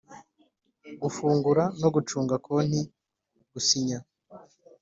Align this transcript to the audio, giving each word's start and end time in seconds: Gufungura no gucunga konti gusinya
Gufungura 1.01 1.63
no 1.81 1.89
gucunga 1.95 2.35
konti 2.45 2.81
gusinya 3.51 3.99